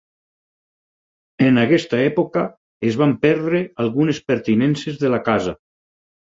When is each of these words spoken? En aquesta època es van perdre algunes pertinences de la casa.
En 1.49 1.59
aquesta 1.63 1.99
època 2.07 2.47
es 2.93 2.99
van 3.03 3.15
perdre 3.27 3.63
algunes 3.87 4.25
pertinences 4.33 5.01
de 5.07 5.17
la 5.17 5.25
casa. 5.33 5.59